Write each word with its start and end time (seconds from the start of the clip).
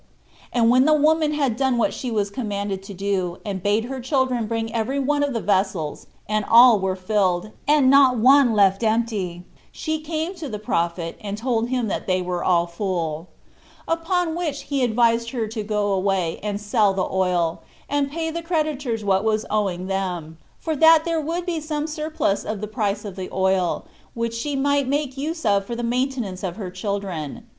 And 0.51 0.71
when 0.71 0.85
the 0.85 0.95
woman 0.95 1.35
had 1.35 1.55
done 1.55 1.77
what 1.77 1.93
she 1.93 2.09
was 2.09 2.31
commanded 2.31 2.81
to 2.85 2.93
do, 2.95 3.37
and 3.45 3.61
bade 3.61 3.83
her 3.85 3.99
children 3.99 4.47
bring 4.47 4.73
every 4.73 4.97
one 4.97 5.21
of 5.21 5.31
the 5.31 5.39
vessels, 5.41 6.07
and 6.27 6.43
all 6.45 6.79
were 6.79 6.95
filled, 6.95 7.51
and 7.67 7.87
not 7.87 8.17
one 8.17 8.55
left 8.55 8.81
empty, 8.81 9.43
she 9.71 9.99
came 10.01 10.33
to 10.37 10.49
the 10.49 10.57
prophet, 10.57 11.19
and 11.23 11.37
told 11.37 11.69
him 11.69 11.87
that 11.87 12.07
they 12.07 12.19
were 12.19 12.43
all 12.43 12.65
full; 12.65 13.27
upon 13.87 14.33
which 14.35 14.61
he 14.63 14.83
advised 14.83 15.29
her 15.29 15.45
to 15.49 15.61
go 15.61 15.93
away, 15.93 16.39
and 16.41 16.59
sell 16.59 16.95
the 16.95 17.07
oil, 17.07 17.61
and 17.87 18.09
pay 18.09 18.31
the 18.31 18.41
creditors 18.41 19.05
what 19.05 19.23
was 19.23 19.45
owing 19.51 19.85
them, 19.85 20.39
for 20.57 20.75
that 20.75 21.05
there 21.05 21.21
would 21.21 21.45
be 21.45 21.59
some 21.59 21.85
surplus 21.85 22.43
of 22.43 22.59
the 22.59 22.65
price 22.67 23.05
of 23.05 23.15
the 23.15 23.29
oil, 23.31 23.85
which 24.15 24.33
she 24.33 24.55
might 24.55 24.87
make 24.87 25.15
use 25.15 25.45
of 25.45 25.63
for 25.63 25.75
the 25.75 25.83
maintenance 25.83 26.41
of 26.41 26.55
her 26.55 26.71
children. 26.71 27.45